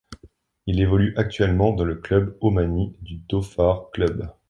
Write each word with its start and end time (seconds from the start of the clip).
Il 0.65 0.81
évolue 0.81 1.13
actuellement 1.15 1.73
dans 1.73 1.83
le 1.85 1.93
club 1.93 2.35
omani 2.41 2.95
du 3.01 3.17
Dhofar 3.29 3.91
Club. 3.91 4.31